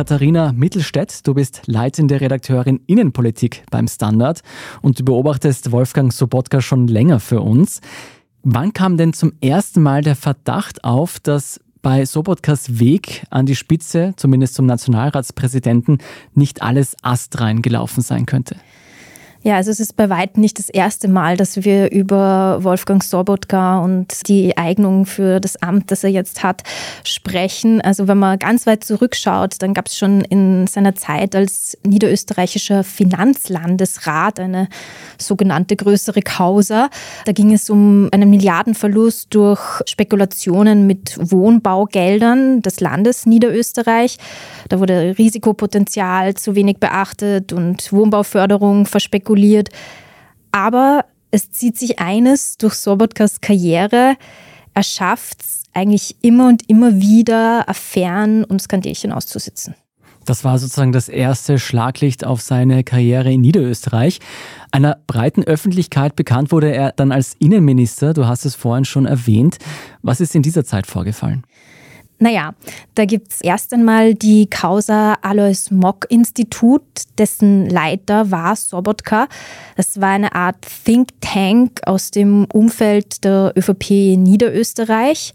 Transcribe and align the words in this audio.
Katharina 0.00 0.54
Mittelstädt. 0.54 1.26
Du 1.26 1.34
bist 1.34 1.60
leitende 1.66 2.22
Redakteurin 2.22 2.80
Innenpolitik 2.86 3.64
beim 3.70 3.86
Standard 3.86 4.40
und 4.80 4.98
du 4.98 5.04
beobachtest 5.04 5.72
Wolfgang 5.72 6.10
Sobotka 6.10 6.62
schon 6.62 6.88
länger 6.88 7.20
für 7.20 7.42
uns. 7.42 7.82
Wann 8.42 8.72
kam 8.72 8.96
denn 8.96 9.12
zum 9.12 9.34
ersten 9.42 9.82
Mal 9.82 10.00
der 10.00 10.16
Verdacht 10.16 10.84
auf, 10.84 11.20
dass 11.20 11.60
bei 11.82 12.06
Sobotkas 12.06 12.80
Weg 12.80 13.26
an 13.28 13.44
die 13.44 13.54
Spitze, 13.54 14.14
zumindest 14.16 14.54
zum 14.54 14.64
Nationalratspräsidenten, 14.64 15.98
nicht 16.32 16.62
alles 16.62 16.96
astrein 17.02 17.60
gelaufen 17.60 18.00
sein 18.00 18.24
könnte? 18.24 18.56
Ja, 19.42 19.56
also 19.56 19.70
es 19.70 19.80
ist 19.80 19.96
bei 19.96 20.10
weitem 20.10 20.42
nicht 20.42 20.58
das 20.58 20.68
erste 20.68 21.08
Mal, 21.08 21.38
dass 21.38 21.64
wir 21.64 21.90
über 21.90 22.58
Wolfgang 22.62 23.02
Sobotka 23.02 23.78
und 23.78 24.28
die 24.28 24.54
Eignung 24.58 25.06
für 25.06 25.40
das 25.40 25.62
Amt, 25.62 25.90
das 25.90 26.04
er 26.04 26.10
jetzt 26.10 26.42
hat, 26.42 26.62
sprechen. 27.04 27.80
Also 27.80 28.06
wenn 28.06 28.18
man 28.18 28.38
ganz 28.38 28.66
weit 28.66 28.84
zurückschaut, 28.84 29.54
dann 29.60 29.72
gab 29.72 29.86
es 29.86 29.96
schon 29.96 30.20
in 30.20 30.66
seiner 30.66 30.94
Zeit 30.94 31.34
als 31.34 31.78
niederösterreichischer 31.86 32.84
Finanzlandesrat 32.84 34.40
eine 34.40 34.68
sogenannte 35.16 35.74
größere 35.74 36.20
Causa. 36.20 36.90
Da 37.24 37.32
ging 37.32 37.54
es 37.54 37.70
um 37.70 38.10
einen 38.12 38.28
Milliardenverlust 38.28 39.28
durch 39.34 39.80
Spekulationen 39.86 40.86
mit 40.86 41.16
Wohnbaugeldern 41.18 42.60
des 42.60 42.80
Landes 42.80 43.24
Niederösterreich. 43.24 44.18
Da 44.68 44.80
wurde 44.80 45.14
Risikopotenzial 45.16 46.34
zu 46.34 46.54
wenig 46.54 46.76
beachtet 46.76 47.54
und 47.54 47.90
Wohnbauförderung 47.90 48.84
verspekuliert 48.84 49.29
spekuliert. 49.30 49.70
Aber 50.52 51.04
es 51.30 51.50
zieht 51.50 51.78
sich 51.78 52.00
eines 52.00 52.56
durch 52.58 52.74
Sobotkas 52.74 53.40
Karriere. 53.40 54.16
Er 54.74 54.82
schafft 54.82 55.42
es 55.42 55.62
eigentlich 55.72 56.16
immer 56.22 56.48
und 56.48 56.68
immer 56.68 57.00
wieder, 57.00 57.68
Affären 57.68 58.44
und 58.44 58.60
Skandelchen 58.60 59.12
auszusitzen. 59.12 59.74
Das 60.26 60.44
war 60.44 60.58
sozusagen 60.58 60.92
das 60.92 61.08
erste 61.08 61.58
Schlaglicht 61.58 62.26
auf 62.26 62.42
seine 62.42 62.84
Karriere 62.84 63.32
in 63.32 63.40
Niederösterreich. 63.40 64.20
Einer 64.70 64.98
breiten 65.06 65.44
Öffentlichkeit 65.44 66.14
bekannt 66.14 66.52
wurde 66.52 66.72
er 66.72 66.92
dann 66.92 67.10
als 67.10 67.34
Innenminister. 67.38 68.12
Du 68.12 68.26
hast 68.26 68.44
es 68.44 68.54
vorhin 68.54 68.84
schon 68.84 69.06
erwähnt. 69.06 69.58
Was 70.02 70.20
ist 70.20 70.34
in 70.34 70.42
dieser 70.42 70.64
Zeit 70.64 70.86
vorgefallen? 70.86 71.44
Naja, 72.22 72.54
da 72.96 73.06
gibt 73.06 73.32
es 73.32 73.40
erst 73.40 73.72
einmal 73.72 74.12
die 74.12 74.46
Causa 74.46 75.14
Alois 75.22 75.70
Mock 75.70 76.04
Institut, 76.10 76.82
dessen 77.16 77.66
Leiter 77.70 78.30
war 78.30 78.54
Sobotka. 78.56 79.26
Das 79.74 80.02
war 80.02 80.10
eine 80.10 80.34
Art 80.34 80.58
Think 80.84 81.08
Tank 81.22 81.80
aus 81.86 82.10
dem 82.10 82.44
Umfeld 82.52 83.24
der 83.24 83.54
ÖVP 83.56 84.18
Niederösterreich. 84.18 85.32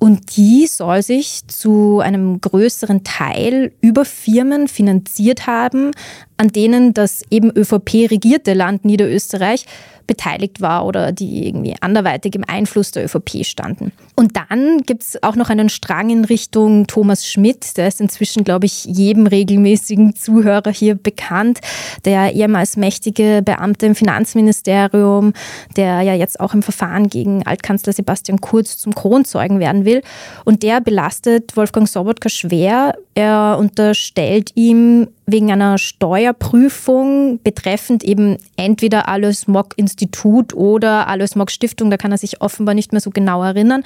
Und 0.00 0.36
die 0.36 0.66
soll 0.66 1.02
sich 1.02 1.46
zu 1.46 2.00
einem 2.00 2.40
größeren 2.40 3.04
Teil 3.04 3.72
über 3.80 4.04
Firmen 4.04 4.66
finanziert 4.66 5.46
haben, 5.46 5.92
an 6.36 6.48
denen 6.48 6.94
das 6.94 7.22
eben 7.30 7.50
ÖVP 7.50 8.10
regierte 8.10 8.54
Land 8.54 8.84
Niederösterreich 8.84 9.66
beteiligt 10.08 10.60
war 10.60 10.84
oder 10.84 11.12
die 11.12 11.46
irgendwie 11.46 11.76
anderweitig 11.80 12.34
im 12.34 12.42
Einfluss 12.44 12.90
der 12.90 13.04
ÖVP 13.04 13.44
standen. 13.44 13.92
Und 14.16 14.36
dann 14.36 14.78
gibt 14.82 15.02
es 15.02 15.22
auch 15.22 15.36
noch 15.36 15.50
einen 15.50 15.68
Strang 15.68 16.10
in 16.10 16.24
Richtung 16.24 16.88
Thomas 16.88 17.28
Schmidt, 17.28 17.76
der 17.76 17.86
ist 17.86 18.00
inzwischen, 18.00 18.42
glaube 18.42 18.66
ich, 18.66 18.84
jedem 18.84 19.28
regelmäßigen 19.28 20.16
Zuhörer 20.16 20.72
hier 20.72 20.96
bekannt, 20.96 21.60
der 22.04 22.32
ehemals 22.32 22.76
mächtige 22.76 23.42
Beamte 23.44 23.86
im 23.86 23.94
Finanzministerium, 23.94 25.34
der 25.76 26.02
ja 26.02 26.14
jetzt 26.14 26.40
auch 26.40 26.54
im 26.54 26.62
Verfahren 26.62 27.08
gegen 27.08 27.46
Altkanzler 27.46 27.92
Sebastian 27.92 28.40
Kurz 28.40 28.78
zum 28.78 28.94
Kronzeugen 28.94 29.60
werden 29.60 29.84
will. 29.84 30.02
Und 30.44 30.64
der 30.64 30.80
belastet 30.80 31.56
Wolfgang 31.56 31.88
Sobotka 31.88 32.28
schwer. 32.28 32.96
Er 33.14 33.56
unterstellt 33.58 34.52
ihm 34.54 35.08
wegen 35.28 35.52
einer 35.52 35.76
Steuerprüfung 35.76 37.40
betreffend 37.44 38.02
eben 38.02 38.38
entweder 38.56 39.08
Alois 39.08 39.46
Mock 39.46 39.74
Institut 39.76 40.54
oder 40.54 41.06
Alois 41.06 41.36
Mock 41.36 41.50
Stiftung, 41.50 41.90
da 41.90 41.98
kann 41.98 42.12
er 42.12 42.18
sich 42.18 42.40
offenbar 42.40 42.74
nicht 42.74 42.92
mehr 42.92 43.02
so 43.02 43.10
genau 43.10 43.42
erinnern. 43.42 43.82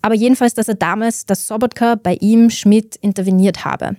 Aber 0.00 0.14
jedenfalls, 0.14 0.54
dass 0.54 0.68
er 0.68 0.76
damals, 0.76 1.26
dass 1.26 1.48
Sobotka 1.48 1.96
bei 1.96 2.14
ihm 2.20 2.50
Schmidt 2.50 2.94
interveniert 2.96 3.64
habe. 3.64 3.96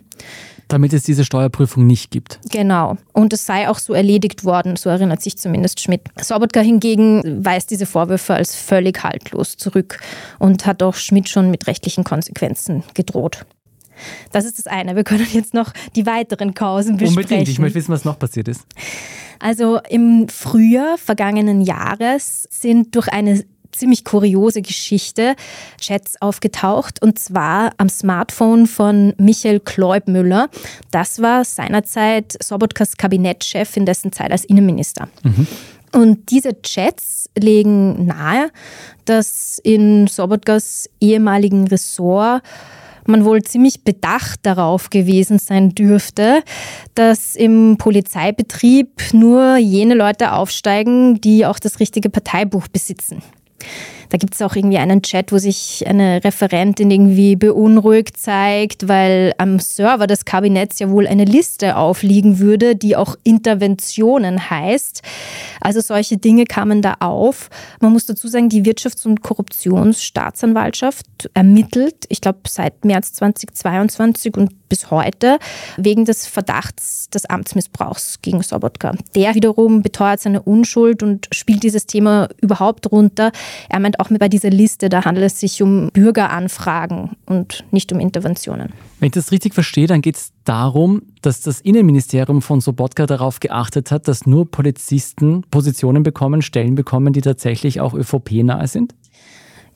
Damit 0.70 0.94
es 0.94 1.04
diese 1.04 1.26
Steuerprüfung 1.26 1.86
nicht 1.86 2.10
gibt. 2.10 2.40
Genau. 2.52 2.98
Und 3.12 3.34
es 3.34 3.46
sei 3.46 3.68
auch 3.70 3.80
so 3.80 3.94
erledigt 3.94 4.46
worden, 4.46 4.78
so 4.78 4.90
erinnert 4.90 5.22
sich 5.22 5.38
zumindest 5.38 5.82
Schmidt. 5.82 6.02
Sobotka 6.22 6.62
hingegen 6.62 7.44
weist 7.44 7.70
diese 7.72 7.86
Vorwürfe 7.86 8.34
als 8.34 8.56
völlig 8.56 9.04
haltlos 9.04 9.58
zurück 9.58 10.00
und 10.40 10.66
hat 10.66 10.82
auch 10.84 10.96
Schmidt 10.96 11.28
schon 11.28 11.52
mit 11.52 11.68
rechtlichen 11.68 12.06
Konsequenzen 12.06 12.84
gedroht. 12.94 13.46
Das 14.32 14.46
ist 14.46 14.58
das 14.58 14.68
eine. 14.68 14.96
Wir 14.96 15.04
können 15.04 15.28
jetzt 15.32 15.54
noch 15.54 15.74
die 15.96 16.06
weiteren 16.06 16.54
Kausen 16.54 16.98
besprechen. 16.98 17.24
Unbedingt. 17.24 17.50
Ich 17.50 17.60
möchte 17.60 17.76
wissen, 17.76 17.92
was 17.92 18.06
noch 18.06 18.20
passiert 18.20 18.48
ist. 18.48 18.66
Also 19.40 19.80
im 19.90 20.28
Frühjahr 20.30 20.98
vergangenen 20.98 21.62
Jahres 21.62 22.48
sind 22.50 22.96
durch 22.96 23.08
eine 23.10 23.44
ziemlich 23.72 24.04
kuriose 24.04 24.62
Geschichte 24.62 25.36
Chats 25.80 26.22
aufgetaucht 26.22 27.02
und 27.02 27.20
zwar 27.20 27.74
am 27.78 27.90
Smartphone 27.90 28.66
von 28.66 29.14
Michael 29.18 29.60
Kleubmüller. 29.60 30.50
Das 30.92 31.22
war 31.22 31.46
seinerzeit 31.46 32.38
Sobotkas 32.42 32.98
Kabinettchef 32.98 33.78
in 33.78 33.86
dessen 33.86 34.12
Zeit 34.12 34.32
als 34.32 34.46
Innenminister. 34.46 35.08
Mhm. 35.24 35.48
Und 35.94 36.32
diese 36.32 36.62
Chats 36.62 37.30
legen 37.38 38.06
nahe, 38.06 38.52
dass 39.06 39.60
in 39.64 40.08
Sobotkas 40.08 40.90
ehemaligen 41.00 41.68
Ressort 41.68 42.44
man 43.08 43.26
wohl 43.26 43.42
ziemlich 43.44 43.84
bedacht 43.84 44.40
darauf 44.44 44.90
gewesen 44.90 45.40
sein 45.40 45.76
dürfte, 45.76 46.44
dass 46.96 47.36
im 47.36 47.78
Polizeibetrieb 47.78 49.14
nur 49.14 49.58
jene 49.58 49.94
Leute 49.94 50.34
aufsteigen, 50.34 51.22
die 51.22 51.46
auch 51.46 51.60
das 51.60 51.80
richtige 51.80 52.10
Parteibuch 52.10 52.68
besitzen. 52.68 53.22
Da 54.10 54.18
gibt 54.18 54.34
es 54.34 54.42
auch 54.42 54.56
irgendwie 54.56 54.78
einen 54.78 55.02
Chat, 55.02 55.32
wo 55.32 55.38
sich 55.38 55.86
eine 55.88 56.24
Referentin 56.24 56.92
irgendwie 56.92 57.36
beunruhigt 57.36 58.18
zeigt, 58.18 58.88
weil 58.88 59.34
am 59.38 59.60
Server 59.60 60.08
des 60.08 60.26
Kabinetts 60.26 60.80
ja 60.80 60.90
wohl 60.90 61.08
eine 61.08 61.26
Liste 61.26 61.76
aufliegen 61.76 62.40
würde, 62.40 62.76
die 62.76 62.96
auch 62.96 63.16
Interventionen 63.24 64.50
heißt. 64.50 65.02
Also 65.62 65.82
solche 65.82 66.18
Dinge 66.18 66.46
kamen 66.46 66.82
da 66.82 66.96
auf. 67.00 67.50
Man 67.82 67.94
muss 67.94 68.06
dazu 68.06 68.28
sagen, 68.28 68.50
die 68.50 68.64
Wirtschafts- 68.64 69.06
und 69.06 69.22
Korruptionsstaatsanwaltschaft 69.22 71.30
ermittelt, 71.34 72.06
ich 72.10 72.22
glaube 72.22 72.40
seit 72.48 72.86
März 72.86 73.14
2022 73.14 74.38
und 74.38 74.52
bis 74.70 74.92
heute 74.92 75.40
wegen 75.78 76.06
des 76.06 76.28
Verdachts 76.28 77.10
des 77.10 77.26
Amtsmissbrauchs 77.26 78.22
gegen 78.22 78.42
Sobotka. 78.42 78.94
Der 79.16 79.36
wiederum 79.36 79.82
beteuert 79.82 80.20
seine 80.20 80.42
Unschuld 80.42 81.04
und 81.04 81.28
spielt 81.32 81.64
dieses 81.64 81.86
Thema 81.86 82.30
überhaupt 82.42 82.92
runter. 82.92 83.32
Er 83.70 83.80
meint 83.80 84.00
auch 84.00 84.10
bei 84.10 84.30
dieser 84.30 84.50
Liste, 84.50 84.90
da 84.90 85.06
handelt 85.06 85.26
es 85.26 85.40
sich 85.40 85.62
um 85.62 85.90
Bürgeranfragen 85.92 87.12
und 87.26 87.66
nicht 87.72 87.92
um 87.92 88.00
Interventionen. 88.00 88.74
Wenn 89.00 89.08
ich 89.08 89.14
das 89.14 89.32
richtig 89.32 89.54
verstehe, 89.54 89.88
dann 89.88 90.02
geht 90.02 90.16
es 90.16 90.32
darum, 90.44 91.04
dass 91.22 91.42
das 91.42 91.62
Innenministerium 91.62 92.42
von 92.42 92.62
Sobotka 92.62 93.06
darauf 93.06 93.40
geachtet 93.40 93.92
hat, 93.92 94.08
dass 94.08 94.26
nur 94.26 94.50
Polizisten 94.50 95.44
Positionen 95.52 96.04
bekommen, 96.04 96.42
Stellen 96.42 96.76
bekommen, 96.76 97.14
die 97.14 97.22
tatsächlich 97.22 97.80
auch 97.80 97.94
ÖVP-nahe 97.94 98.68
sind? 98.68 98.96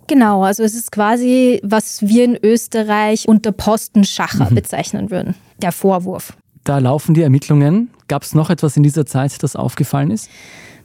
Genau, 0.08 0.44
also 0.44 0.64
es 0.64 0.76
ist 0.76 0.92
quasi, 0.92 1.60
was 1.64 2.02
wir 2.02 2.26
in 2.26 2.38
Österreich 2.42 3.28
unter 3.28 3.52
Postenschacher 3.52 4.50
mhm. 4.50 4.56
bezeichnen 4.56 5.12
würden, 5.12 5.36
der 5.62 5.72
Vorwurf. 5.72 6.34
Da 6.64 6.78
laufen 6.78 7.14
die 7.14 7.22
Ermittlungen. 7.22 7.90
Gab 8.08 8.24
es 8.24 8.36
noch 8.36 8.50
etwas 8.50 8.78
in 8.78 8.84
dieser 8.84 9.06
Zeit, 9.06 9.42
das 9.42 9.56
aufgefallen 9.56 10.12
ist? 10.12 10.30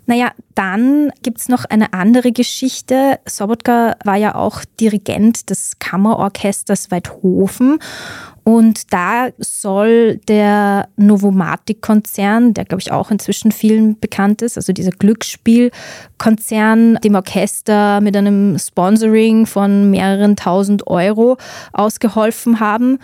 Naja, 0.07 0.31
dann 0.55 1.11
gibt 1.23 1.39
es 1.39 1.49
noch 1.49 1.65
eine 1.65 1.93
andere 1.93 2.33
Geschichte. 2.33 3.19
Sobotka 3.27 3.97
war 4.05 4.17
ja 4.17 4.37
auch 4.37 4.65
Dirigent 4.81 5.51
des 5.51 5.79
Kammerorchesters 5.81 6.91
Weidhofen 6.91 7.79
und 8.49 8.93
da 8.93 9.31
soll 9.39 10.19
der 10.29 10.87
Novomatic-Konzern, 10.95 12.55
der 12.55 12.65
glaube 12.65 12.81
ich 12.81 12.93
auch 12.93 13.11
inzwischen 13.11 13.51
vielen 13.51 13.99
bekannt 13.99 14.41
ist, 14.41 14.57
also 14.57 14.73
dieser 14.73 14.93
Glücksspielkonzern, 14.93 17.01
dem 17.03 17.17
Orchester 17.17 18.01
mit 18.01 18.17
einem 18.17 18.57
Sponsoring 18.57 19.47
von 19.47 19.91
mehreren 19.91 20.37
tausend 20.37 20.87
Euro 20.87 21.39
ausgeholfen 21.73 22.61
haben. 22.61 23.01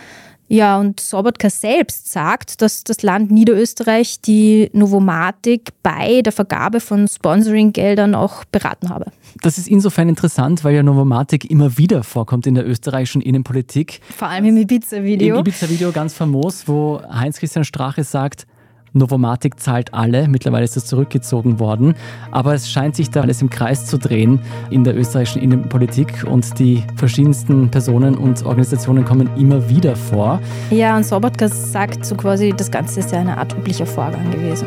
Ja, 0.53 0.79
und 0.79 1.01
Sobotka 1.01 1.49
selbst 1.49 2.13
sagt, 2.13 2.61
dass 2.61 2.85
das 2.85 3.01
Land 3.01 3.31
Niederösterreich 3.31 4.21
die 4.21 4.69
Novomatik 4.75 5.71
bei 5.83 6.21
der 6.21 6.31
Vergabe 6.31 6.81
von 6.81 7.09
Sponsoring-Geldern 7.09 8.15
auch 8.15 8.45
beraten 8.45 8.91
habe. 8.91 9.07
Das 9.41 9.57
ist 9.57 9.67
insofern 9.67 10.11
interessant, 10.11 10.63
weil 10.63 10.75
ja 10.75 10.83
Novomatic 10.83 11.51
immer 11.51 11.79
wieder 11.79 12.03
vorkommt 12.03 12.47
in 12.47 12.55
der 12.55 12.69
österreichischen 12.69 13.23
Innenpolitik. 13.23 14.03
Vor 14.15 14.29
allem 14.29 14.45
im 14.45 14.59
Ibiza-Video. 14.59 15.37
Im 15.37 15.41
Ibiza-Video 15.41 15.91
ganz 15.91 16.13
famos, 16.13 16.69
wo 16.69 17.01
Heinz-Christian 17.11 17.65
Strache 17.65 18.05
sagt, 18.05 18.47
Novomatic 18.93 19.59
zahlt 19.61 19.95
alle. 19.95 20.29
Mittlerweile 20.29 20.65
ist 20.65 20.77
das 20.77 20.87
zurückgezogen 20.87 21.59
worden. 21.59 21.95
Aber 22.31 22.55
es 22.55 22.71
scheint 22.71 22.97
sich 22.97 23.11
da 23.11 23.23
alles 23.23 23.43
im 23.43 23.51
Kreis 23.51 23.87
zu 23.87 23.99
drehen 23.99 24.41
in 24.71 24.85
der 24.85 24.97
österreichischen 24.97 25.43
Innenpolitik 25.43 26.25
und 26.25 26.59
die 26.59 26.83
verschiedensten 26.97 27.71
Personen 27.71 28.17
und 28.17 28.45
Organisationen 28.45 29.05
kommen 29.05 29.29
immer 29.37 29.69
wieder 29.69 29.97
vor. 29.97 30.41
Ja, 30.71 30.97
und 30.97 31.05
Sobotka 31.05 31.49
sagt 31.49 32.05
so 32.05 32.15
quasi, 32.15 32.53
das 32.57 32.71
Ganze 32.71 33.01
ist 33.01 33.13
ja 33.13 33.21
eine 33.21 33.37
Art 33.39 33.53
üblicher 33.57 33.87
Vorgang 33.87 34.31
gewesen. 34.31 34.67